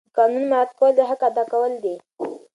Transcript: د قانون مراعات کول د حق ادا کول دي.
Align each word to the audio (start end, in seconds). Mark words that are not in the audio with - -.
د 0.03 0.03
قانون 0.17 0.43
مراعات 0.49 0.69
کول 0.77 0.91
د 0.95 1.01
حق 1.09 1.21
ادا 1.29 1.43
کول 1.51 1.73
دي. 1.83 1.95